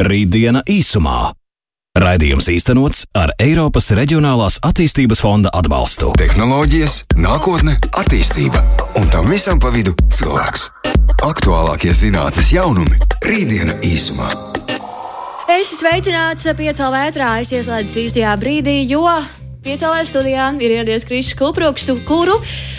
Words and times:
Rītdiena 0.00 0.62
īsumā. 0.64 1.34
Raidījums 2.00 2.46
īstenots 2.48 3.02
ar 3.18 3.34
Eiropas 3.42 3.90
Reģionālās 3.92 4.56
attīstības 4.64 5.20
fonda 5.20 5.50
atbalstu. 5.52 6.14
Tehnoloģijas, 6.16 6.94
nākotne, 7.20 7.74
attīstība 8.00 8.62
un 8.96 9.10
tam 9.12 9.28
visam 9.28 9.60
pa 9.60 9.68
vidu 9.74 9.92
cilvēks. 10.16 10.70
Aktuālākie 11.26 11.92
zinātnes 11.92 12.48
jaunumi- 12.54 12.96
Rītdiena 13.28 13.76
īsumā. 13.84 14.30
Es 15.50 15.68
esmu 15.68 15.82
sveicināts 15.82 16.48
piecā 16.56 16.86
vētrā, 16.94 17.40
es 17.42 17.52
ieslēdzu 17.52 18.06
īstajā 18.06 18.36
brīdī, 18.40 18.78
jo 18.88 19.04
piecā 19.60 19.90
studijā 20.08 20.46
ir 20.62 20.78
ieradies 20.78 21.04
Krišs 21.04 21.36
Kupruks, 21.36 21.90
kuru 22.08 22.38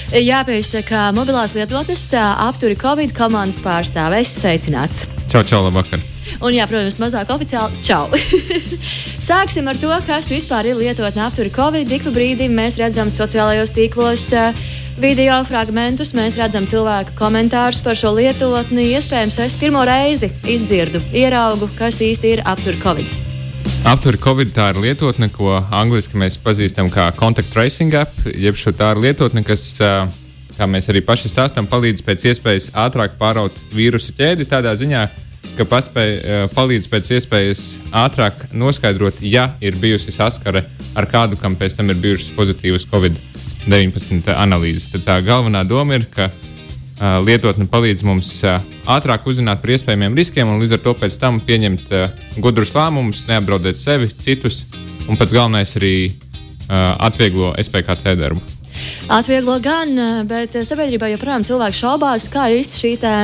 jāpiesaka 0.09 1.11
mobilās 1.13 1.53
lietotnes 1.53 2.07
apturi 2.17 2.75
Covid 2.75 3.13
komandas 3.13 3.61
pārstāvis. 3.61 4.33
Sveicināts! 4.41 5.05
Čau, 5.29 5.43
čau, 5.43 5.61
labvakar! 5.67 6.10
Un, 6.41 6.53
jā, 6.55 6.67
protams, 6.69 6.99
mazāk 7.01 7.31
oficiāli. 7.33 7.81
Čau! 7.85 8.07
Sāksim 9.29 9.67
ar 9.69 9.79
to, 9.79 9.91
kas 10.07 10.29
vispār 10.33 10.71
ir 10.71 10.79
lietotne 10.79 11.25
apturi 11.25 11.51
Covid. 11.53 11.91
Ik 11.91 12.05
pa 12.07 12.13
brīdim 12.15 12.55
mēs 12.57 12.79
redzam 12.81 13.11
sociālajos 13.13 13.73
tīklos 13.75 14.27
uh, 14.37 14.51
video 15.01 15.39
fragmentus, 15.47 16.15
mēs 16.17 16.37
redzam 16.41 16.67
cilvēku 16.69 17.15
komentārus 17.19 17.81
par 17.85 17.97
šo 17.99 18.13
lietotni. 18.17 18.91
Iespējams, 18.95 19.39
es 19.45 19.57
pirmo 19.61 19.83
reizi 19.87 20.31
izdzirdu, 20.45 21.01
ieraugu, 21.13 21.69
kas 21.77 22.01
īsti 22.05 22.35
ir 22.35 22.45
apturi 22.45 22.81
Covid. 22.81 23.19
Aptver 23.87 24.17
Covid 24.21 24.51
tā 24.53 24.67
ir 24.73 24.79
lietotne, 24.81 25.29
ko 25.33 25.55
angļuiski 25.57 26.19
mēs 26.21 26.37
pazīstam 26.41 26.91
kā 26.93 27.07
Contact 27.17 27.49
Tracing 27.53 27.95
App, 27.97 28.13
jeb 28.29 28.57
šo 28.57 28.73
tā 28.77 28.91
ir 28.93 29.01
lietotne, 29.07 29.41
kas, 29.45 29.63
kā 30.57 30.67
mēs 30.69 30.89
arī 30.93 31.01
paši 31.05 31.31
stāstām, 31.31 31.69
palīdz 31.69 32.05
pēc 32.05 32.27
iespējas 32.29 32.69
ātrāk 32.77 33.17
pāraut 33.21 33.57
vīrusu 33.73 34.13
ķēdi 34.17 34.45
tādā 34.49 34.75
ziņā, 34.77 35.07
ka 35.61 35.67
paspēj, 35.69 36.13
palīdz 36.55 36.87
pēc 36.89 37.09
iespējas 37.19 37.63
ātrāk 37.93 38.47
noskaidrot, 38.57 39.19
ja 39.21 39.51
ir 39.61 39.77
bijusi 39.77 40.13
saskare 40.15 40.63
ar 40.97 41.05
kādu, 41.09 41.37
kam 41.37 41.57
pēc 41.59 41.75
tam 41.77 41.91
ir 41.93 41.99
bijušas 42.01 42.31
pozitīvas 42.33 42.87
Covid-19 42.89 44.31
analīzes. 44.33 44.89
Tad 44.95 45.05
tā 45.05 45.17
galvenā 45.25 45.61
doma 45.67 45.99
ir, 45.99 46.07
ka 46.09 46.31
uh, 46.31 47.19
lietotne 47.25 47.67
palīdz 47.69 48.05
mums 48.07 48.31
uh, 48.47 48.57
ātrāk 48.89 49.29
uzzināt 49.29 49.61
par 49.61 49.75
iespējamiem 49.75 50.17
riskiem 50.17 50.49
un 50.49 50.63
līdz 50.63 50.79
ar 50.79 50.85
to 50.87 50.95
pēc 51.03 51.19
tam 51.21 51.37
pieņemt 51.45 51.93
gudrus 52.41 52.73
lēmumus, 52.77 53.27
neapdraudēt 53.29 53.77
sevi, 53.77 54.09
citus 54.23 54.63
un 55.05 55.19
pats 55.19 55.35
galvenais 55.35 55.77
arī 55.77 55.95
atvieglo 56.71 57.51
SPKC 57.59 58.15
darbu. 58.15 58.60
Atvieglo 59.09 59.57
gan, 59.63 59.95
bet 60.29 60.53
sabiedrībā 60.67 61.09
joprojām 61.15 61.45
cilvēki 61.47 61.79
šaubās, 61.79 62.27
kā 62.31 62.49
īsti 62.53 62.77
šī 62.77 62.91
tā, 63.01 63.15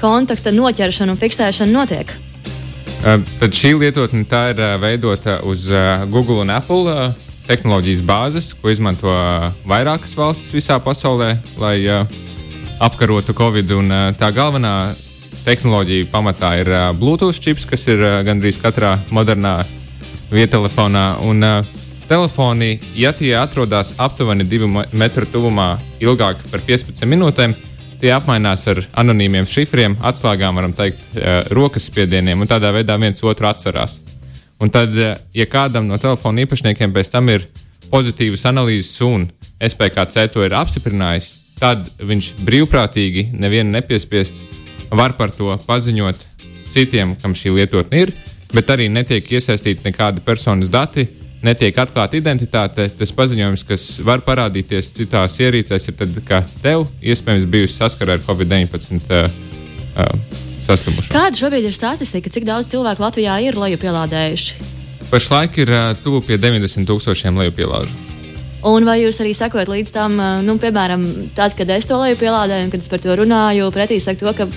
kontakta 0.00 0.52
noķeršana 0.54 1.12
un 1.12 1.20
fiksēšana 1.20 1.72
notiek. 1.72 2.14
Tad 3.04 3.54
šī 3.54 3.74
lietotne 3.78 4.24
ir 4.24 4.62
veidota 4.82 5.40
uz 5.46 5.68
Google 6.10 6.40
un 6.42 6.50
Apple 6.50 7.12
tehnoloģijas 7.46 8.02
bāzes, 8.02 8.50
ko 8.58 8.72
izmanto 8.72 9.12
vairākas 9.68 10.16
valstis 10.18 10.50
visā 10.56 10.80
pasaulē, 10.82 11.36
lai 11.62 11.76
apkarotu 12.82 13.36
Covid. 13.36 13.70
Tā 14.18 14.32
galvenā 14.34 14.74
tehnoloģija 15.44 16.10
pamatā 16.10 16.56
ir 16.62 16.72
Bluetooth 16.98 17.38
čips, 17.38 17.68
kas 17.68 17.86
ir 17.92 18.02
gandrīz 18.26 18.58
katrā 18.62 18.96
modernā 19.14 19.60
vietālfonā. 20.32 21.06
Telefoni, 22.06 22.78
ja 22.94 23.10
tie 23.12 23.32
atrodas 23.34 23.96
aptuveni 23.98 24.44
divu 24.46 24.68
metru 24.94 25.26
tuvumā 25.26 25.72
ilgāk 25.98 26.38
par 26.52 26.62
15 26.62 27.02
minūtēm, 27.10 27.56
tie 27.98 28.12
apmainās 28.14 28.62
ar 28.70 28.78
anonīmiem 29.02 29.48
šifriem, 29.50 29.96
atslēgām, 30.06 30.54
varam 30.54 30.74
teikt, 30.76 31.02
rokas 31.50 31.88
spiedieniem, 31.90 32.38
un 32.38 32.50
tādā 32.50 32.70
veidā 32.76 32.94
viens 33.02 33.24
otru 33.26 33.50
atcerās. 33.50 33.98
Un 34.62 34.70
tad, 34.70 34.94
ja 35.34 35.48
kādam 35.50 35.90
no 35.90 35.98
telefona 35.98 36.46
īpašniekiem 36.46 36.94
pēc 36.94 37.10
tam 37.10 37.32
ir 37.34 37.48
pozitīvas 37.90 38.46
analīzes 38.52 39.02
un 39.02 39.26
SPKC 39.58 40.28
to 40.30 40.46
ir 40.46 40.54
apstiprinājis, 40.54 41.28
tad 41.58 41.90
viņš 41.98 42.32
brīvprātīgi, 42.46 43.32
nevienu 43.34 43.74
nepiespiest, 43.74 44.44
var 44.94 45.18
par 45.18 45.34
to 45.34 45.58
paziņot 45.66 46.22
citiem, 46.70 47.18
kam 47.18 47.34
šī 47.34 47.58
lietotne 47.58 48.06
ir, 48.06 48.14
bet 48.54 48.70
arī 48.70 48.86
netiek 48.94 49.26
iesaistīti 49.26 49.90
nekādi 49.90 50.22
personas 50.22 50.70
dati 50.70 51.08
netiek 51.46 51.76
atklāta 51.78 52.18
identitāte, 52.18 52.88
tas 52.98 53.12
paziņojums, 53.16 53.64
kas 53.68 53.84
var 54.06 54.22
parādīties 54.26 54.92
citās 54.96 55.38
ierīcēs, 55.42 55.90
ir 55.90 55.98
tad, 56.00 56.16
ka 56.26 56.42
tev 56.62 56.86
iespējams 57.00 57.46
bijusi 57.50 57.78
saskara 57.78 58.16
ar 58.16 58.24
Covid-19 58.26 58.98
uh, 59.06 59.28
uh, 60.02 60.42
saslimušanu. 60.66 61.12
Kāda 61.14 61.40
šobrīd 61.40 61.68
ir 61.68 61.76
statistika, 61.76 62.32
cik 62.32 62.48
daudz 62.48 62.70
cilvēku 62.72 63.04
Latvijā 63.04 63.38
ir 63.46 63.58
lejupielādējuši? 63.60 64.72
Pašlaik 65.10 65.60
ir 65.62 65.72
uh, 65.72 65.90
tuvu 66.02 66.22
pie 66.26 66.38
90 66.42 66.88
tūkstošiem 66.88 67.38
lejupielāžu. 67.44 68.04
Un 68.66 68.86
vai 68.88 68.98
jūs 69.04 69.20
arī 69.22 69.30
sekojat 69.36 69.70
līdz 69.70 69.92
tam, 69.94 70.16
uh, 70.18 70.40
nu, 70.42 70.56
piemēram, 70.62 71.04
tad, 71.36 71.54
kad 71.58 71.70
es 71.76 71.86
to 71.86 72.00
leju 72.00 72.18
pielādēju, 72.22 72.66
un 72.66 72.72
kad 72.72 72.82
es 72.82 72.90
par 72.90 73.02
to 73.04 73.14
runāju, 73.20 73.70
pretī 73.74 74.00
saku 74.02 74.26
to, 74.26 74.34
ka 74.40 74.48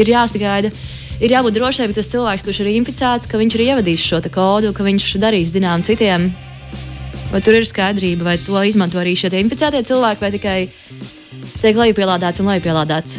ir 0.00 0.10
jāsagaida 0.10 0.72
ir 1.20 1.34
jābūt 1.34 1.58
drošai, 1.58 1.88
ka 1.90 1.98
tas 1.98 2.10
cilvēks, 2.12 2.44
kurš 2.46 2.62
ir 2.64 2.72
inficēts, 2.74 3.28
ka 3.30 3.40
viņš 3.40 3.58
ir 3.58 3.66
ievadījis 3.68 4.08
šo 4.08 4.22
kodu, 4.34 4.72
ka 4.74 4.86
viņš 4.86 5.10
darīs 5.22 5.54
zinām 5.54 5.84
citiem. 5.86 6.30
Vai 7.30 7.40
tur 7.42 7.56
ir 7.58 7.66
skaidrība, 7.66 8.26
vai 8.28 8.38
to 8.38 8.60
izmanto 8.62 9.00
arī 9.00 9.16
šie 9.18 9.32
inficētie 9.40 9.82
cilvēki, 9.86 10.22
vai 10.22 10.32
tikai 10.34 10.58
tiek 11.60 11.78
lejupielādēts 11.78 12.42
un 12.42 12.52
lejupielādēts? 12.52 13.18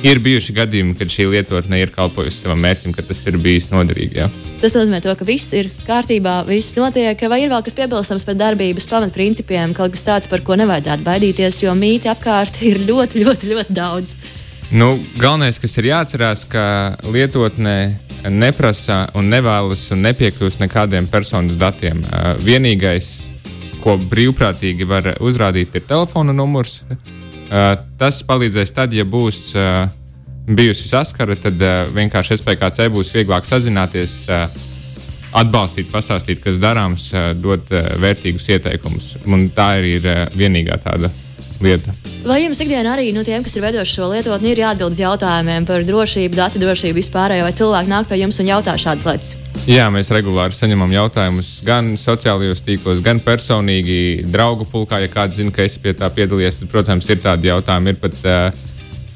Ir 0.00 0.16
bijuši 0.24 0.54
gadījumi, 0.56 0.94
kad 0.96 1.10
šī 1.12 1.26
lietotne 1.28 1.80
ir 1.82 1.90
kalpojusi 1.92 2.46
savam 2.46 2.62
mērķim, 2.64 2.94
ka 2.96 3.04
tas 3.04 3.18
ir 3.28 3.36
bijis 3.40 3.68
noderīgi. 3.68 4.16
Jā. 4.22 4.28
Tas 4.62 4.72
nozīmē, 4.76 5.00
to, 5.04 5.12
ka 5.16 5.26
viss 5.28 5.52
ir 5.56 5.68
kārtībā, 5.84 6.38
viss 6.48 6.76
notiek. 6.78 7.20
Vai 7.28 7.42
ir 7.42 7.52
vēl 7.52 7.64
kas 7.66 7.76
piebilstams 7.76 8.24
par 8.24 8.38
darbības 8.40 8.88
pamatprincipiem, 8.88 9.74
kaut 9.76 9.92
kas 9.96 10.06
tāds, 10.06 10.30
par 10.30 10.44
ko 10.46 10.56
nevajadzētu 10.60 11.04
baidīties, 11.04 11.60
jo 11.66 11.74
mīti 11.76 12.08
apkārt 12.12 12.62
ir 12.70 12.80
ļoti, 12.88 13.24
ļoti, 13.26 13.52
ļoti 13.52 13.76
daudz. 13.76 14.16
Nu, 14.70 14.92
galvenais, 15.18 15.56
kas 15.58 15.72
ir 15.80 15.88
jāatcerās, 15.88 16.44
ka 16.46 16.62
lietotnē 17.10 17.74
neprasa 18.30 19.00
un 19.18 19.26
nevēlas 19.32 19.88
un 19.90 20.04
nepiekļūst 20.06 20.60
nekādiem 20.62 21.08
personas 21.10 21.56
datiem. 21.58 22.04
Vienīgais, 22.38 23.08
ko 23.82 23.96
brīvprātīgi 23.98 24.86
var 24.86 25.08
uzrādīt, 25.18 25.74
ir 25.74 25.82
telefona 25.88 26.30
numurs. 26.36 26.84
Tas 27.98 28.20
palīdzēs 28.28 28.70
tad, 28.76 28.94
ja 28.94 29.02
būs 29.02 29.40
bijusi 30.46 30.86
saskara, 30.86 31.34
tad 31.34 31.58
vienkārši 31.90 32.38
SPKC 32.38 32.86
būs 32.94 33.10
vieglāk 33.16 33.48
sazināties, 33.50 34.20
atbalstīt, 35.34 35.90
pastāstīt, 35.90 36.44
kas 36.46 36.62
darāms, 36.62 37.08
dot 37.42 37.74
vērtīgus 37.74 38.46
ieteikumus. 38.54 39.16
Un 39.26 39.48
tā 39.50 39.72
ir 39.82 40.06
vienīgā 40.30 40.78
tāda 40.86 41.10
lieta. 41.64 41.94
Vai 42.24 42.42
jums 42.42 42.60
ikdienā 42.60 42.94
arī 42.94 43.10
no 43.14 43.20
nu, 43.20 43.26
tiem, 43.26 43.44
kas 43.44 43.56
ir 43.56 43.64
veidojuši 43.64 43.96
šo 43.96 44.08
lietotni, 44.12 44.52
ir 44.52 44.62
jāatbild 44.62 44.94
uz 44.96 45.00
jautājumiem 45.00 45.66
par 45.68 45.84
drošību, 45.88 46.38
datu 46.38 46.62
drošību 46.62 46.98
vispārējo, 47.00 47.44
vai 47.46 47.54
cilvēki 47.56 47.92
nāk 47.92 48.08
pie 48.10 48.20
jums 48.22 48.40
un 48.42 48.50
jautā 48.50 48.76
šādas 48.80 49.06
lietas? 49.08 49.34
Jā, 49.68 49.90
mēs 49.92 50.12
regulāri 50.14 50.56
saņemam 50.56 50.92
jautājumus 50.94 51.52
gan 51.66 51.92
sociālajos 52.00 52.64
tīklos, 52.66 53.04
gan 53.04 53.20
personīgi, 53.24 54.26
draugu 54.30 54.68
pulkā. 54.70 55.02
Ja 55.04 55.12
kāds 55.12 55.40
zina, 55.40 55.52
ka 55.54 55.64
es 55.64 55.76
pie 55.80 55.94
tā 55.96 56.08
piedalījos, 56.12 56.60
tad, 56.60 56.72
protams, 56.72 57.08
ir 57.12 57.20
tādi 57.24 57.52
jautājumi. 57.52 57.94
Ir 57.94 58.02
pat, 58.02 58.20
uh, 58.24 58.66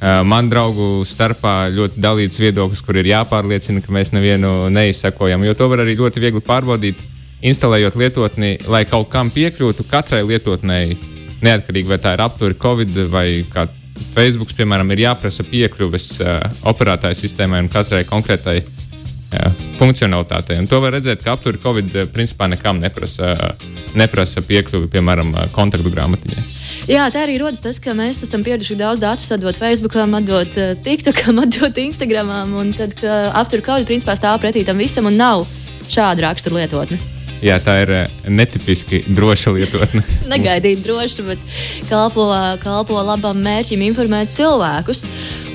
Man 0.04 0.50
draugu 0.52 1.00
starpā 1.08 1.70
ļoti 1.72 2.02
dalīts 2.02 2.36
viedoklis, 2.36 2.82
kur 2.84 2.98
ir 3.00 3.06
jāpārliecina, 3.08 3.80
ka 3.80 3.94
mēs 3.94 4.10
nevienu 4.12 4.66
neizsekojam, 4.68 5.46
jo 5.48 5.54
to 5.56 5.68
var 5.70 5.80
arī 5.80 5.94
ļoti 5.96 6.20
viegli 6.20 6.42
pārbaudīt, 6.44 7.00
instalējot 7.40 7.96
lietotni, 7.96 8.50
lai 8.68 8.82
kaut 8.88 9.08
kam 9.12 9.30
piekļūtu 9.32 9.86
katrai 9.88 10.20
lietotnei 10.28 10.98
neatkarīgi 11.44 11.90
vai 11.90 12.00
tā 12.02 12.14
ir 12.16 12.24
aptuveni 12.24 12.60
Covid 12.60 13.00
vai 13.12 13.28
kā 13.50 13.68
Facebook, 14.14 14.50
piemēram, 14.58 14.90
ir 14.94 15.04
jāprasa 15.04 15.44
piekļuves 15.46 16.08
uh, 16.22 16.40
operētāju 16.70 17.18
sistēmai 17.18 17.60
un 17.62 17.70
katrai 17.70 18.02
konkrētai 18.08 18.56
uh, 18.58 19.62
funkcionalitātei. 19.78 20.58
Un 20.58 20.68
to 20.70 20.80
var 20.82 20.96
redzēt, 20.96 21.22
ka 21.22 21.36
aptuveni 21.36 21.62
Covid 21.62 21.94
uh, 21.94 22.08
principā 22.10 22.48
nekam 22.50 22.80
neprasa, 22.82 23.34
uh, 23.36 23.70
neprasa 23.98 24.42
piekļuvi, 24.46 24.90
piemēram, 24.96 25.30
kontaktu 25.54 25.94
grāmatiņai. 25.94 26.44
Jā, 26.90 27.06
tā 27.14 27.22
arī 27.24 27.38
rodas 27.40 27.62
tas, 27.64 27.78
ka 27.80 27.94
mēs 27.96 28.24
esam 28.26 28.44
pieraduši 28.44 28.80
daudz 28.80 29.02
datus, 29.04 29.30
atdot 29.36 29.58
Facebookam, 29.60 30.18
atdot 30.18 30.58
TikTokam, 30.84 31.38
atdot 31.46 31.82
Instagramam, 31.86 32.54
un 32.60 32.74
tad 32.76 32.98
aptuveni 33.04 33.68
Covid 33.70 33.90
principā 33.90 34.18
stāv 34.18 34.42
pretī 34.42 34.66
tam 34.66 34.82
visam 34.82 35.08
un 35.10 35.20
nav 35.20 35.46
šāda 35.86 36.28
rakstura 36.28 36.64
lietotne. 36.64 37.13
Jā, 37.44 37.58
tā 37.60 37.74
ir 37.82 37.90
eh, 37.92 38.12
netipiski 38.32 39.02
droša 39.04 39.52
lietotne. 39.52 40.00
Negaidīt 40.32 40.80
droši, 40.86 41.24
bet 41.26 41.42
kalpo, 41.90 42.30
kalpo 42.62 42.96
labam 43.04 43.42
mērķim 43.44 43.82
informēt 43.84 44.32
cilvēkus. 44.32 45.04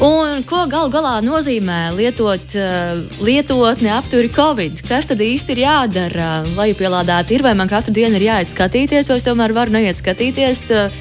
Un 0.05 0.43
ko 0.47 0.67
galu 0.69 0.91
galā 0.93 1.15
nozīmē 1.25 1.79
lietot 1.97 2.53
uh, 2.55 3.01
lietotni 3.25 3.89
apturi 3.91 4.29
Covid? 4.31 4.83
Kas 4.87 5.09
tad 5.09 5.19
īsti 5.25 5.57
ir 5.57 5.63
jādara, 5.65 6.29
lai 6.55 6.69
pielādētu 6.77 7.35
ir, 7.35 7.43
vai 7.43 7.55
man 7.57 7.71
katru 7.71 7.91
dienu 7.97 8.19
ir 8.19 8.27
jāiet 8.29 8.51
skatīties, 8.51 9.09
vai 9.09 9.17
es 9.19 9.25
tomēr 9.25 9.55
varu 9.57 9.73
neiet 9.73 9.97
skatīties? 9.99 10.61
Uh, 10.69 10.99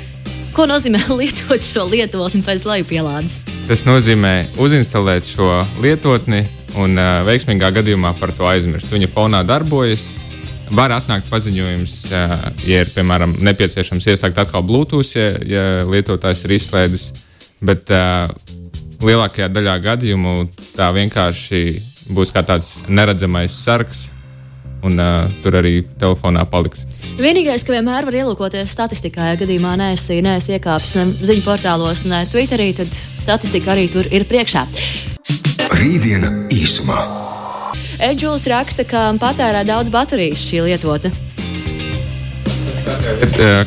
ko 0.56 0.64
nozīmē 0.70 1.02
lietot 1.20 1.69
šo 1.69 1.84
lietotni 1.93 2.41
pēc 2.46 2.64
lejupielādes? 2.67 3.43
Tas 3.69 3.84
nozīmē 3.84 4.32
uzinstalēt 4.56 5.29
šo 5.29 5.50
lietotni 5.84 6.46
un 6.81 6.96
uh, 6.96 7.20
veiksmīgā 7.29 7.70
gadījumā 7.76 8.17
par 8.19 8.32
to 8.32 8.49
aizmirst. 8.49 8.88
Viņa 8.94 9.12
fonā 9.12 9.44
darbojas. 9.46 10.08
Var 10.75 10.93
atnākt 10.99 11.31
paziņojums, 11.31 11.94
ja 12.11 12.82
ir 12.82 12.91
piemēram 12.93 13.37
nepieciešams 13.44 14.09
ieslēgt 14.12 14.41
atkal 14.43 14.65
Bluetooth, 14.67 15.15
ja, 15.17 15.31
ja 15.41 15.65
lietotājs 15.88 16.44
ir 16.44 16.56
izslēdzis. 16.59 17.09
Bet 17.65 17.91
uh, 17.91 18.29
lielākajā 19.03 19.49
daļā 19.50 19.79
gadījumu 19.87 20.35
tā 20.76 20.91
vienkārši 20.94 21.62
būs 22.15 22.32
kā 22.35 22.44
tāds 22.47 22.76
neredzamais 22.88 23.55
sarks, 23.65 24.06
un 24.87 25.00
uh, 25.03 25.26
tur 25.43 25.59
arī 25.59 25.81
telefonā 25.99 26.44
paliks. 26.50 26.85
Vienīgais, 27.19 27.65
ka 27.67 27.75
vienmēr 27.75 28.06
var 28.06 28.19
ielūkoties 28.20 28.70
statistikā, 28.70 29.32
ja 29.32 29.38
gadījumā 29.41 29.75
neesi, 29.81 30.20
neesi 30.23 30.55
iekāpis 30.55 30.94
ne 31.00 31.09
ziņu 31.19 31.43
portālos, 31.47 32.05
ne 32.06 32.23
Twitterī, 32.31 32.70
tad 32.79 32.93
statistika 33.19 33.75
arī 33.75 33.88
tur 33.91 34.06
ir 34.15 34.29
priekšā. 34.29 34.67
Rītdiena 35.75 36.31
īsumā. 36.55 37.03
Edžulis 37.99 38.47
raksta, 38.47 38.85
ka 38.87 39.09
patērē 39.19 39.65
daudz 39.67 39.91
baterijas 39.91 40.39
šī 40.39 40.62
lietotne. 40.69 41.11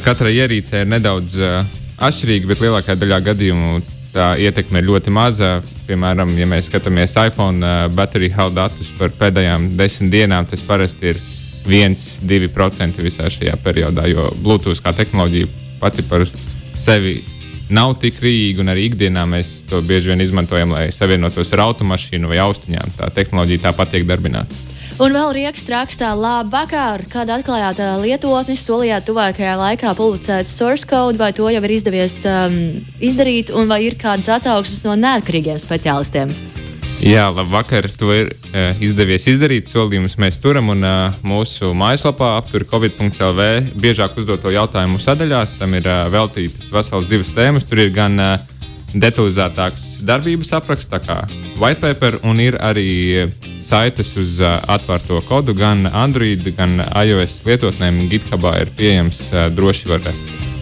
Katra 0.05 0.31
ierīce 0.31 0.85
ir 0.85 0.87
nedaudz 0.87 1.35
uh, 1.35 1.65
atšķirīga, 1.99 2.47
bet 2.47 2.63
lielākajā 2.63 2.95
daļā 3.01 3.19
gadījumu 3.25 3.81
tā 4.15 4.29
ietekme 4.39 4.79
ir 4.79 4.87
ļoti 4.87 5.11
maza. 5.11 5.51
Piemēram, 5.89 6.31
ja 6.39 6.47
mēs 6.47 6.71
skatāmies 6.71 7.17
iPhone 7.19 7.59
uh, 7.59 7.89
bateriju 7.91 8.37
health 8.37 8.55
datus 8.55 8.93
par 8.95 9.11
pēdējām 9.19 9.73
desmit 9.79 10.15
dienām, 10.15 10.47
tas 10.47 10.63
parasti 10.63 11.11
ir 11.11 11.19
1-2% 11.67 13.03
visā 13.03 13.27
šajā 13.27 13.59
periodā, 13.63 14.07
jo 14.07 14.31
Bluetooth 14.39 14.79
kā 14.81 14.95
tehnoloģija 14.95 15.51
pati 15.83 16.07
par 16.07 16.23
sevi 16.77 17.19
nav 17.73 17.95
tik 18.01 18.19
rīīga, 18.23 18.61
un 18.63 18.71
arī 18.73 18.89
ikdienā 18.89 19.23
mēs 19.29 19.61
to 19.69 19.81
bieži 19.85 20.11
vien 20.11 20.23
izmantojam, 20.23 20.75
lai 20.75 20.89
savienotos 20.95 21.53
ar 21.55 21.65
automašīnu 21.67 22.31
vai 22.31 22.41
austiņām. 22.43 22.95
Tā 22.99 23.09
tehnoloģija 23.15 23.65
tāpat 23.69 23.95
tiek 23.95 24.07
darbināta. 24.09 24.59
Un 25.01 25.15
vēl 25.15 25.31
Riekas 25.33 25.63
rakstā, 25.71 26.11
labi, 26.13 26.51
vakar, 26.51 27.05
kad 27.09 27.29
atklājāt 27.31 27.79
lietotni, 28.03 28.57
solījāt 28.59 29.07
tuvākajā 29.07 29.55
laikā 29.57 29.95
publicēt 29.97 30.49
source 30.49 30.85
code, 30.85 31.17
vai 31.21 31.31
to 31.33 31.47
jau 31.49 31.63
ir 31.63 31.73
izdevies 31.77 32.19
um, 32.29 32.59
izdarīt, 33.01 33.53
un 33.55 33.71
vai 33.71 33.81
ir 33.87 33.97
kādas 34.01 34.29
atsauksmes 34.35 34.85
no 34.85 34.99
neatkarīgiem 34.99 35.61
speciālistiem? 35.63 36.35
Jā, 37.01 37.31
labvakar. 37.33 37.87
To 37.97 38.11
ir 38.13 38.29
uh, 38.53 38.77
izdevies 38.83 39.25
izdarīt. 39.31 39.69
Solījumus 39.71 40.19
mēs 40.21 40.37
turam 40.41 40.69
un 40.69 40.85
uh, 40.85 41.15
mūsu 41.25 41.71
mājaslapā 41.77 42.35
aptur 42.37 42.65
covid.lv 42.69 43.47
biežāk 43.81 44.19
uzdoto 44.21 44.53
jautājumu 44.53 45.01
sadaļā. 45.01 45.41
Tam 45.57 45.73
ir 45.77 45.87
uh, 45.89 46.05
veltītas 46.13 46.69
veselas 46.69 47.09
divas 47.09 47.33
tēmas. 47.33 47.65
Tur 47.65 47.81
ir 47.81 47.89
gan 47.95 48.21
uh, 48.21 48.35
detalizētāks 48.93 50.03
darbības 50.05 50.53
apraksts, 50.59 50.93
kā 51.07 51.23
white 51.57 51.81
paper, 51.81 52.19
un 52.27 52.37
ir 52.43 52.59
arī 52.61 53.31
saites 53.65 54.13
uz 54.21 54.37
uh, 54.43 54.59
atvērto 54.69 55.23
kodu 55.25 55.57
gan 55.57 55.87
Android, 55.89 56.45
gan 56.53 56.77
iOS 56.85 57.41
lietotnēm. 57.49 58.05
GitHubā 58.13 58.59
ir 58.61 58.75
pieejams 58.77 59.25
uh, 59.31 59.49
droši 59.49 59.89
var 59.95 60.05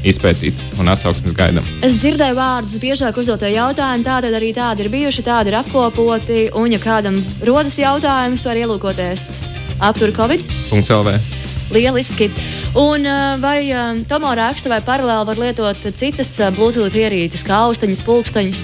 izpētīt 0.08 0.60
un 0.80 0.92
atsauksmes 0.92 1.36
gaidām. 1.36 1.66
Es 1.86 2.00
dzirdēju 2.00 2.38
vārdus, 2.38 2.80
biežāk 2.82 3.20
uzdoto 3.20 3.50
jautājumu, 3.50 4.06
tātad 4.08 4.36
arī 4.36 4.54
tādi 4.56 4.86
ir 4.86 4.92
bijuši, 4.94 5.26
tādi 5.28 5.52
ir 5.52 5.60
apkopoti. 5.60 6.46
Un, 6.60 6.72
ja 6.74 6.80
kādam 6.84 7.20
rodas 7.46 7.80
jautājums, 7.80 8.46
var 8.48 8.62
ielūkoties 8.62 9.30
aptur 9.80 10.14
Covid.CLV. 10.16 11.20
Lieliski. 11.70 12.30
Un 12.80 13.06
vai 13.42 13.70
Tomo 14.10 14.32
raksta, 14.38 14.72
vai 14.72 14.82
paralēli 14.86 15.30
var 15.30 15.42
lietot 15.44 15.88
citas 15.98 16.32
Bluetooth 16.58 16.98
ierīces, 16.98 17.46
kā 17.46 17.66
austiņas, 17.68 18.06
pulksteņus? 18.08 18.64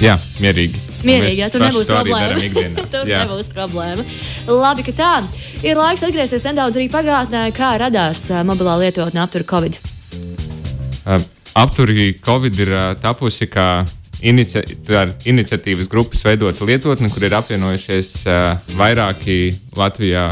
Jā, 0.00 0.16
mierīgi. 0.40 0.82
Mierīgi, 1.06 1.40
ja 1.40 1.50
tur 1.52 1.62
nebūs 1.64 1.90
problēma. 1.90 2.40
tur 2.92 3.08
Jā. 3.08 3.24
nebūs 3.24 3.50
problēma. 3.52 4.04
Labi, 4.48 4.86
ka 4.88 4.96
tā. 4.96 5.12
Ir 5.64 5.78
laiks 5.78 6.04
atgriezties 6.06 6.44
nedaudz 6.46 6.78
arī 6.78 6.88
pagātnē, 6.92 7.46
kā 7.56 7.76
radās 7.80 8.26
mobilā 8.46 8.78
lietotne 8.82 9.22
aptur 9.24 9.46
Covid. 9.48 9.78
Apturī 11.56 12.10
Covid 12.20 12.58
ir 12.60 12.72
tapusi 13.00 13.48
kā 13.48 13.86
inicia 14.26 14.62
iniciatīvas 15.28 15.88
grupas 15.92 16.24
veidota 16.26 16.66
lietotne, 16.68 17.08
kur 17.12 17.24
ir 17.24 17.36
apvienojušies 17.38 18.12
vairāki 18.76 19.54
Latvijā 19.76 20.28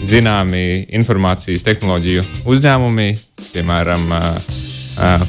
zināmi 0.00 0.86
informācijas 0.96 1.64
tehnoloģiju 1.66 2.24
uzņēmumi, 2.48 3.08
piemēram, 3.50 4.06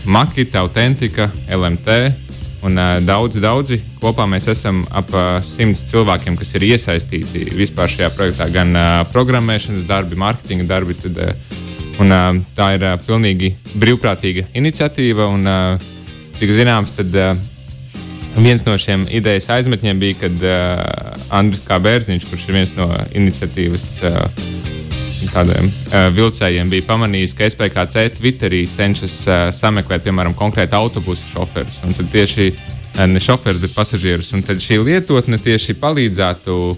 Makita, 0.05 0.59
Autentika, 0.59 1.31
LMT. 1.49 1.97
Un 2.61 2.77
uh, 2.77 2.99
daudzi, 3.01 3.41
daudzi 3.41 3.79
kopā 3.97 4.27
mēs 4.29 4.45
esam 4.51 4.83
ap 4.93 5.09
uh, 5.15 5.39
simts 5.41 5.81
cilvēkiem, 5.89 6.35
kas 6.37 6.51
ir 6.59 6.67
iesaistīti 6.67 7.47
vispār 7.57 7.89
šajā 7.89 8.11
projektā. 8.13 8.45
Gan 8.53 8.75
uh, 8.77 8.89
programmēšanas 9.09 9.87
darbi, 9.89 10.19
mārketinga 10.21 10.67
darbi, 10.69 10.93
tad 10.99 11.17
uh, 11.25 11.55
Un, 11.99 12.11
uh, 12.11 12.39
tā 12.55 12.73
ir 12.77 12.85
uh, 12.87 12.97
pilnīgi 13.03 13.55
brīvprātīga 13.81 14.47
iniciatīva. 14.57 15.27
Un, 15.33 15.47
uh, 15.49 15.91
cik 16.39 16.53
zināms, 16.55 16.95
tad 16.95 17.15
uh, 17.19 17.33
viens 18.39 18.63
no 18.65 18.77
šiem 18.79 19.05
idejas 19.11 19.49
aizmetņiem 19.51 20.01
bija, 20.01 20.19
kad 20.23 20.45
uh, 20.47 21.33
Andris 21.35 21.65
Kābērziņš, 21.67 22.27
kurš 22.29 22.47
ir 22.47 22.57
viens 22.57 22.75
no 22.77 22.87
iniciatīvas 23.17 23.87
uh, 24.07 24.21
tādiem 25.31 25.67
uh, 25.69 26.09
vilcējiem, 26.15 26.69
bija 26.71 26.87
pamanījis, 26.87 27.35
ka 27.37 27.49
SPKC 27.51 28.07
Twitterī 28.17 28.65
cenšas 28.71 29.17
uh, 29.27 29.41
sameklēt, 29.55 30.05
piemēram, 30.05 30.35
konkrētu 30.37 30.77
autobusu 30.79 31.27
šoferus. 31.33 31.81
Un 31.87 31.95
tad 31.97 32.11
tieši 32.13 32.51
uh, 32.51 33.05
ne 33.07 33.21
šoferus, 33.23 33.61
bet 33.63 33.75
pasažierus. 33.75 34.31
Un 34.35 34.45
tad 34.47 34.63
šī 34.63 34.81
lietotne 34.83 35.39
tieši 35.41 35.77
palīdzētu 35.81 36.57
uh, 36.71 36.77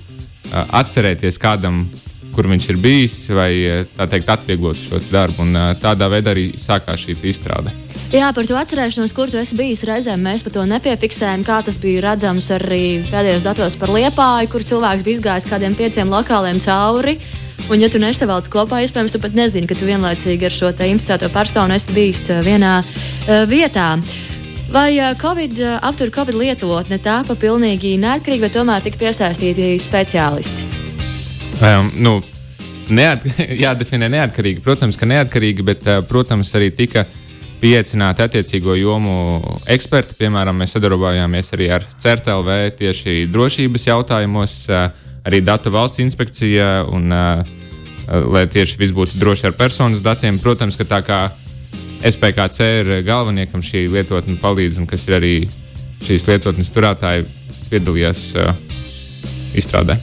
atcerēties 0.82 1.40
kādam 1.42 1.86
kur 2.36 2.50
viņš 2.52 2.70
ir 2.74 2.82
bijis, 2.82 3.18
vai 3.34 3.52
tā 3.96 4.08
teikt, 4.10 4.30
atvieglot 4.34 4.80
šo 4.80 5.02
darbu. 5.12 5.46
Un, 5.46 5.58
tādā 5.82 6.10
veidā 6.12 6.34
arī 6.34 6.50
sākās 6.60 7.06
šī 7.06 7.18
izstrāde. 7.32 7.74
Jā, 8.14 8.28
par 8.30 8.46
to 8.46 8.58
atcerēšanos, 8.60 9.14
kur 9.18 9.32
tu 9.32 9.40
esi 9.42 9.58
bijis. 9.58 9.86
Reizēm 9.90 10.22
mēs 10.22 10.44
par 10.46 10.54
to 10.54 10.66
nepiefiksējam, 10.70 11.46
kā 11.48 11.62
tas 11.66 11.80
bija 11.82 12.04
redzams 12.12 12.52
arī 12.54 12.84
pēdējos 13.10 13.48
datos 13.48 13.78
par 13.82 13.94
liepāju, 13.94 14.52
kur 14.52 14.66
cilvēks 14.70 15.06
bija 15.06 15.18
izgājis 15.18 15.50
kādiem 15.50 15.74
pieciem 15.78 16.14
lokāliem 16.14 16.62
cauri. 16.62 17.18
Un, 17.72 17.82
ja 17.82 17.90
tu 17.90 17.98
nesavalc 18.02 18.50
kopā, 18.54 18.84
iespējams, 18.84 19.16
tu 19.16 19.24
pat 19.24 19.34
nezini, 19.38 19.70
ka 19.70 19.78
tu 19.80 19.88
vienlaicīgi 19.90 20.46
ar 20.46 20.54
šo 20.54 20.70
inficēto 20.74 21.32
personu 21.34 21.74
esi 21.74 21.96
bijis 21.96 22.28
vienā 22.46 22.76
uh, 22.84 23.44
vietā. 23.50 23.96
Vai 24.74 24.98
Covid 25.22 25.60
aptur 25.82 26.14
Covid 26.14 26.38
lietotne 26.38 26.98
tāpa 27.02 27.38
pilnīgi 27.38 27.98
neatkarīgi, 28.02 28.46
vai 28.46 28.54
tomēr 28.54 28.86
tika 28.86 29.06
piesaistīti 29.06 29.74
speciālisti? 29.82 30.83
Um, 31.64 31.92
nu, 31.96 32.18
neat, 32.92 33.24
jādefinē 33.64 34.10
neatkarīgi. 34.12 34.60
Protams, 34.66 34.98
ka 35.00 35.08
neatkarīgi, 35.08 35.64
bet, 35.64 35.86
uh, 35.88 36.02
protams, 36.04 36.52
arī 36.60 36.68
tika 36.76 37.06
pieaicināti 37.62 38.26
attiecīgo 38.26 38.76
jomu 38.76 39.14
eksperti. 39.72 40.18
Piemēram, 40.20 40.60
mēs 40.60 40.76
sadarbojāmies 40.76 41.54
arī 41.56 41.70
ar 41.72 41.88
CERTLV 42.04 42.52
tieši 42.82 43.16
drošības 43.32 43.88
jautājumos, 43.88 44.58
uh, 44.68 44.90
arī 45.24 45.40
Datu 45.46 45.72
valsts 45.72 46.04
inspekcija, 46.04 46.84
un, 46.92 47.08
uh, 47.16 47.46
lai 48.28 48.44
tieši 48.52 48.82
viss 48.82 48.96
būtu 48.96 49.22
droši 49.22 49.48
ar 49.48 49.56
personas 49.56 50.04
datiem. 50.04 50.42
Protams, 50.44 50.76
ka 50.76 50.84
tā 50.84 51.00
kā 51.08 51.22
SPKC 52.04 52.72
ir 52.82 52.96
galvenie, 53.08 53.48
kam 53.48 53.64
šī 53.64 53.86
lietotne 53.94 54.36
palīdz, 54.44 54.84
un 54.84 54.90
kas 54.92 55.08
ir 55.08 55.22
arī 55.22 55.36
šīs 56.04 56.28
lietotnes 56.28 56.76
turētāji, 56.76 57.24
piedalījās 57.72 58.26
uh, 58.36 58.52
izstrādē. 59.56 59.96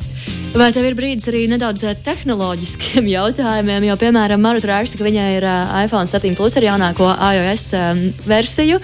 Vai 0.51 0.73
tev 0.75 0.83
ir 0.83 0.97
brīdis 0.99 1.29
arī 1.31 1.45
nedaudz 1.47 1.85
eh, 1.87 1.93
tehnoloģiskiem 2.03 3.07
jautājumiem? 3.17 3.85
Jo, 3.87 3.95
piemēram, 4.01 4.41
Marta 4.43 4.73
raksta, 4.73 4.99
ka 4.99 5.07
viņai 5.07 5.27
ir 5.37 5.45
uh, 5.47 5.75
iPhone 5.85 6.11
7 6.11 6.35
plus 6.35 6.57
ar 6.59 6.67
jaunāko 6.67 7.07
iOS 7.07 7.63
um, 7.79 8.01
versiju, 8.27 8.81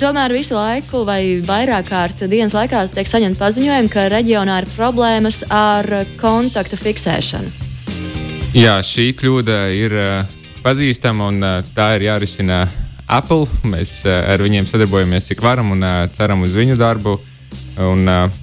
tomēr 0.00 0.32
visu 0.32 0.56
laiku 0.56 1.02
vai 1.04 1.42
vairāk 1.44 1.90
kārt 1.90 2.24
dienas 2.32 2.56
laikā 2.56 2.86
tiek 2.94 3.10
saņemta 3.10 3.42
paziņojuma, 3.42 3.92
ka 3.92 4.06
reģionā 4.14 4.62
ir 4.62 4.68
problēmas 4.72 5.42
ar 5.52 5.90
kontaktu 6.16 6.80
fiksēšanu. 6.80 7.52
Jā, 8.56 8.78
šī 8.80 9.10
kļūda 9.20 9.60
ir 9.76 9.98
uh, 10.00 10.40
pazīstama 10.64 11.28
un 11.28 11.44
tā 11.76 11.90
ir 11.98 12.08
jārisina 12.08 12.64
Apple. 13.04 13.44
Mēs 13.68 13.98
ar 14.08 14.40
viņiem 14.40 14.64
sadarbojamies 14.72 15.28
cik 15.28 15.44
varam 15.44 15.76
un 15.76 15.84
ceram 16.16 16.48
uz 16.48 16.56
viņu 16.56 16.80
darbu. 16.80 17.18
Un, 17.84 18.08
uh, 18.08 18.42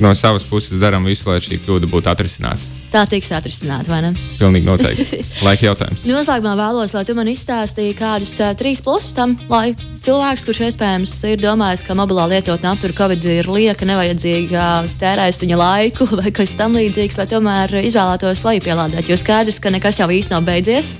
no 0.00 0.12
savas 0.16 0.44
puses 0.48 0.80
darām 0.80 1.06
visu, 1.08 1.28
lai 1.30 1.40
šī 1.42 1.60
kļūda 1.64 1.88
būtu 1.90 2.10
atrisināta. 2.10 2.78
Tā 2.90 3.04
tiks 3.06 3.28
atrisināta, 3.30 3.86
vai 3.86 4.00
ne? 4.02 4.08
Pilnīgi 4.40 4.66
noteikti. 4.66 5.20
Laika 5.46 5.68
jautājums. 5.68 6.02
Noslēgumā 6.08 6.56
vēlos, 6.58 6.94
lai 6.96 7.04
tu 7.06 7.14
man 7.14 7.28
izstāstīji 7.30 7.94
kādus 7.98 8.32
uh, 8.42 8.50
trīs 8.58 8.82
plusus 8.82 9.14
tam, 9.14 9.36
lai 9.52 9.76
cilvēks, 10.02 10.46
kurš 10.48 10.62
iespējams 10.66 11.12
ir 11.30 11.38
domājis, 11.38 11.84
ka 11.86 11.94
mobilā 11.94 12.26
lietotne 12.32 12.72
aptur 12.72 12.94
Covid 12.96 13.28
ir 13.30 13.50
lieka, 13.52 13.86
nevajadzīga, 13.86 14.66
tērēs 14.98 15.38
viņa 15.44 15.60
laiku 15.60 16.08
vai 16.18 16.34
kas 16.34 16.56
tam 16.58 16.74
līdzīgs, 16.80 17.20
lai 17.20 17.28
tomēr 17.30 17.78
izvēlētos 17.84 18.42
lejupielādēt. 18.48 19.12
Jo 19.12 19.20
skaidrs, 19.20 19.62
ka 19.62 19.70
nekas 19.70 20.02
jau 20.02 20.10
īsti 20.10 20.34
nav 20.34 20.48
beidzies. 20.50 20.96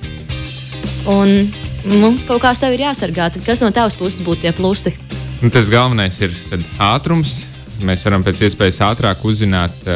Un 1.11 1.51
nu, 1.91 2.15
kaut 2.29 2.45
kā 2.45 2.55
sev 2.55 2.77
ir 2.77 2.87
jāsargā. 2.87 3.33
Tad 3.35 3.43
kas 3.43 3.65
no 3.65 3.75
tavas 3.75 3.99
puses 3.99 4.23
būtu 4.23 4.47
tie 4.47 4.55
plusi? 4.55 4.95
Nu, 5.41 5.51
tas 5.51 5.73
galvenais 5.73 6.23
ir 6.23 6.31
ātrums 6.79 7.41
mēs 7.87 8.05
varam 8.07 8.25
pēc 8.27 8.45
iespējas 8.49 8.81
ātrāk 8.89 9.23
uzzināt, 9.27 9.87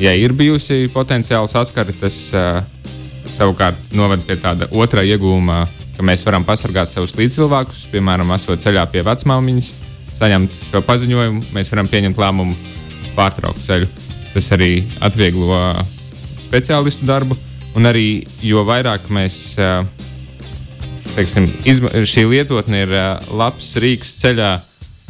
ja 0.00 0.12
ir 0.16 0.34
bijusi 0.36 0.86
potenciāla 0.94 1.48
saskara. 1.50 1.94
Tas 2.00 2.18
savukārt 3.36 3.92
noved 3.96 4.22
pie 4.26 4.36
tāda 4.40 4.68
otrā 4.70 5.02
iegūma, 5.06 5.64
ka 5.96 6.04
mēs 6.06 6.24
varam 6.26 6.44
pasargāt 6.46 6.92
savus 6.92 7.16
līdzcilvēkus, 7.18 7.86
piemēram, 7.92 8.30
esot 8.36 8.62
ceļā 8.64 8.84
pie 8.92 9.02
vecmāmiņas, 9.06 9.70
saņemt 10.16 10.62
šo 10.70 10.82
paziņojumu, 10.86 11.44
mēs 11.56 11.72
varam 11.74 11.90
pieņemt 11.90 12.20
lēmumu 12.22 12.56
pārtraukt 13.16 13.64
ceļu. 13.64 13.88
Tas 14.34 14.50
arī 14.52 14.70
atvieglo 15.04 15.58
speciālistu 16.44 17.08
darbu, 17.08 17.36
un 17.76 17.88
arī 17.88 18.26
jo 18.44 18.64
vairāk 18.68 19.08
mēs. 19.12 19.56
Teiksim, 21.16 21.46
izma, 21.64 21.88
šī 22.04 22.26
lietotne 22.28 22.82
ir 22.84 22.90
labs 23.32 23.70
rīks 23.80 24.10
ceļā 24.20 24.50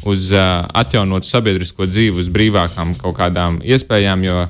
uz 0.07 0.31
atjaunotu 0.33 1.29
sabiedrisko 1.29 1.89
dzīvi, 1.91 2.23
uz 2.23 2.31
brīvākām 2.33 2.95
kaut 3.01 3.19
kādām 3.19 3.61
iespējām, 3.65 4.25
jo 4.27 4.47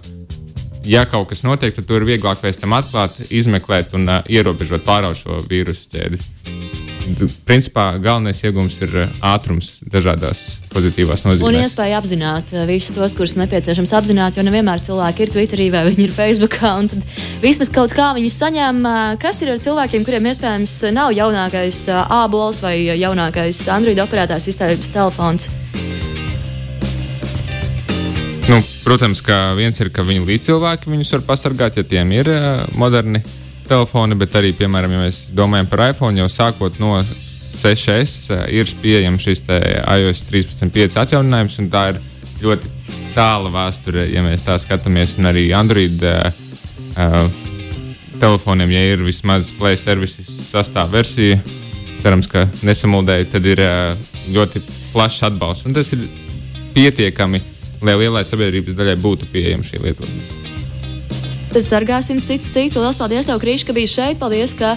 ja 0.87 1.05
kaut 1.11 1.31
kas 1.33 1.43
notiek, 1.47 1.75
tad 1.75 1.89
to 1.89 1.99
ir 1.99 2.07
vieglāk 2.07 2.41
pēc 2.43 2.61
tam 2.63 2.77
atklāt, 2.79 3.19
izmeklēt 3.31 3.97
un 3.99 4.07
uh, 4.07 4.23
ierobežot 4.31 4.87
pārāk 4.87 5.19
šo 5.19 5.43
vīrusu 5.51 5.91
ķēdi. 5.95 6.66
Principā 7.47 7.87
galvenais 8.03 8.41
iegūms 8.45 8.79
ir 8.85 8.95
ātrums 9.25 9.77
dažādās 9.93 10.43
pozitīvās 10.73 11.25
nozīmēs. 11.27 11.47
Un 11.47 11.59
iespēja 11.61 12.01
apzināt 12.01 12.53
visus 12.69 12.95
tos, 12.97 13.15
kurus 13.19 13.37
nepieciešams 13.39 13.95
apzināt, 13.99 14.39
jo 14.39 14.45
nevienmēr 14.47 14.83
cilvēki 14.87 15.27
ir 15.27 15.35
Twitterī 15.35 15.69
vai 15.75 15.85
viņi 15.89 16.09
ir 16.09 16.17
Facebookā. 16.17 16.73
Tad 16.93 17.07
vismaz 17.45 17.71
kaut 17.75 17.95
kā 17.97 18.11
viņi 18.17 18.33
saņem, 18.33 18.83
kas 19.23 19.43
ir 19.45 19.55
ar 19.55 19.63
cilvēkiem, 19.63 20.07
kuriem 20.07 20.31
iespējams 20.33 20.79
nav 20.97 21.15
jaunākais 21.17 21.85
ābols 21.95 22.61
vai 22.65 22.77
jaunākais 22.91 23.63
Android 23.73 24.03
operētājs 24.03 24.51
izteiktības 24.53 24.93
telefons. 24.97 25.49
Nu, 28.47 28.61
protams, 28.85 29.25
ka 29.27 29.57
viens 29.59 29.81
ir, 29.83 29.91
ka 29.91 30.05
viņu 30.07 30.23
līdzcilvēki 30.29 30.93
viņus 30.93 31.17
var 31.17 31.27
pasargāt, 31.33 31.81
ja 31.81 31.83
tiem 31.83 32.13
ir 32.15 32.31
uh, 32.31 32.63
moderni 32.79 33.25
telefoni, 33.69 34.17
bet 34.19 34.35
arī, 34.39 34.53
piemēram, 34.57 34.93
ja 34.95 35.05
mēs 35.05 35.21
domājam 35.37 35.69
par 35.71 35.83
iPhone, 35.91 36.21
jau 36.21 36.29
sākot 36.33 36.79
no 36.83 36.99
6S 37.07 38.15
uh, 38.35 38.45
ir 38.53 38.71
pieejams 38.83 39.25
šis 39.25 39.43
iOS 39.47 40.25
13.5 40.31 40.99
atjauninājums, 41.03 41.59
un 41.63 41.71
tā 41.73 41.89
ir 41.93 42.01
ļoti 42.45 42.73
tāla 43.17 43.53
vēsture, 43.55 44.07
ja 44.13 44.25
mēs 44.25 44.45
tā 44.47 44.59
skatāmies, 44.61 45.17
un 45.21 45.31
arī 45.33 45.49
Android 45.57 46.05
uh, 46.05 46.29
telefoniem, 48.21 48.77
ja 48.77 48.85
ir 48.93 49.05
vismaz 49.07 49.51
Play 49.59 49.81
services 49.81 50.31
sastāvversija, 50.51 51.41
cerams, 52.03 52.29
ka 52.31 52.45
nesamuldēji, 52.67 53.33
tad 53.35 53.51
ir 53.51 53.65
uh, 53.65 54.09
ļoti 54.37 54.65
plašs 54.93 55.27
atbalsts, 55.31 55.69
un 55.69 55.77
tas 55.77 55.93
ir 55.97 56.07
pietiekami 56.77 57.43
lai 57.85 57.97
lielai 58.01 58.25
sabiedrības 58.25 58.77
daļai 58.77 58.99
būtu 59.03 59.31
pieejama 59.33 59.67
šī 59.67 59.83
lietotne. 59.85 60.46
Tad 61.57 61.65
sargāsim 61.65 62.19
cits 62.21 62.51
citu. 62.53 62.83
Lielas 62.83 62.99
paldies, 63.01 63.25
tev, 63.25 63.39
Krīš, 63.41 63.63
ka 63.65 63.73
biji 63.73 63.89
šeit. 63.89 64.19
Paldies, 64.21 64.53
ka 64.53 64.75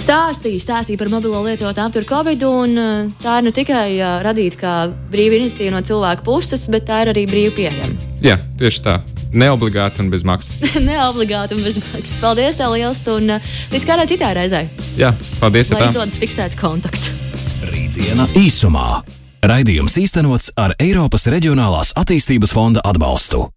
stāstīja, 0.00 0.62
stāstīja 0.62 0.96
par 1.02 1.10
mobilo 1.12 1.42
lietotāju 1.44 1.90
apturu 1.90 2.06
Covid. 2.08 2.44
Un, 2.48 2.70
uh, 2.80 3.10
tā 3.20 3.34
ir 3.42 3.44
ne 3.44 3.50
tikai 3.52 3.98
uh, 3.98 4.14
radīta 4.24 4.56
kā 4.62 4.76
brīva 5.12 5.36
iniciatīva 5.36 5.74
no 5.74 5.82
cilvēku 5.84 6.24
puses, 6.24 6.64
bet 6.72 6.86
tā 6.88 7.02
ir 7.04 7.10
arī 7.12 7.26
brīvi 7.28 7.50
pieejama. 7.58 8.06
Jā, 8.24 8.38
tieši 8.56 8.80
tā. 8.86 8.94
Neobligāti 9.36 10.00
un 10.00 10.08
bez 10.14 10.24
maksas. 10.24 10.62
Neobligāti 10.88 11.58
un 11.58 11.60
bez 11.66 11.76
maksas. 11.82 12.16
Paldies, 12.22 12.56
tev 12.56 12.72
liels, 12.78 13.02
un 13.12 13.36
uh, 13.36 13.52
līdz 13.74 13.84
kādai 13.90 14.08
citai 14.08 14.32
reizei. 14.40 14.70
Jā, 14.96 15.12
paldies. 15.42 15.74
Lai 15.76 15.90
izdodas 15.90 16.16
fiksēt 16.22 16.56
kontaktu. 16.56 17.12
Rītdiena 17.68 18.24
īsumā. 18.40 19.02
Raidījums 19.44 20.00
īstenots 20.00 20.48
ar 20.56 20.72
Eiropas 20.80 21.28
Reģionālās 21.28 21.92
attīstības 22.00 22.56
fonda 22.56 22.80
atbalstu. 22.88 23.50